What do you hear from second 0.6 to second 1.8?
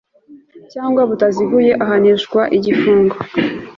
cyangwa butaziguye